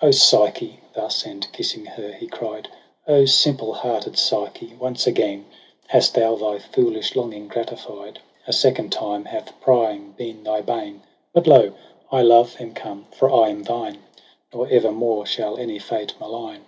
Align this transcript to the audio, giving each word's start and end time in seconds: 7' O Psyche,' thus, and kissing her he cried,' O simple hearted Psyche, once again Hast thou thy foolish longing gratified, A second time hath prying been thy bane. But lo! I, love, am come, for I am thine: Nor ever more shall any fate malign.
7' 0.00 0.08
O 0.08 0.10
Psyche,' 0.10 0.80
thus, 0.94 1.24
and 1.24 1.46
kissing 1.52 1.86
her 1.86 2.10
he 2.10 2.26
cried,' 2.26 2.66
O 3.16 3.24
simple 3.24 3.72
hearted 3.72 4.18
Psyche, 4.18 4.74
once 4.80 5.06
again 5.06 5.46
Hast 5.86 6.14
thou 6.14 6.34
thy 6.34 6.58
foolish 6.58 7.14
longing 7.14 7.46
gratified, 7.46 8.18
A 8.48 8.52
second 8.52 8.90
time 8.90 9.26
hath 9.26 9.52
prying 9.60 10.10
been 10.18 10.42
thy 10.42 10.60
bane. 10.60 11.02
But 11.32 11.46
lo! 11.46 11.74
I, 12.10 12.20
love, 12.22 12.56
am 12.58 12.74
come, 12.74 13.06
for 13.12 13.32
I 13.32 13.50
am 13.50 13.62
thine: 13.62 14.02
Nor 14.52 14.66
ever 14.68 14.90
more 14.90 15.24
shall 15.24 15.56
any 15.56 15.78
fate 15.78 16.14
malign. 16.18 16.64